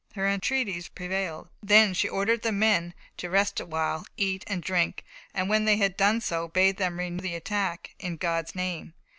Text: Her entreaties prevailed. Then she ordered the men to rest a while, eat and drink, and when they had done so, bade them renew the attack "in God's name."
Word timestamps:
Her 0.15 0.27
entreaties 0.27 0.87
prevailed. 0.87 1.49
Then 1.61 1.93
she 1.93 2.09
ordered 2.09 2.41
the 2.41 2.51
men 2.51 2.95
to 3.17 3.29
rest 3.29 3.59
a 3.59 3.67
while, 3.67 4.07
eat 4.17 4.43
and 4.47 4.63
drink, 4.63 5.05
and 5.31 5.47
when 5.47 5.65
they 5.65 5.77
had 5.77 5.95
done 5.95 6.21
so, 6.21 6.47
bade 6.47 6.77
them 6.77 6.97
renew 6.97 7.21
the 7.21 7.35
attack 7.35 7.93
"in 7.99 8.17
God's 8.17 8.55
name." 8.55 8.95